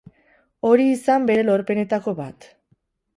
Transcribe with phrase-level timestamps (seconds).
[0.69, 2.49] Hori izan bere lorpenetako bat.